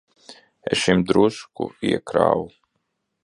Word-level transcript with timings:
Es 0.75 0.79
šim 0.85 1.03
drusku 1.11 1.69
iekrāvu. 1.91 2.49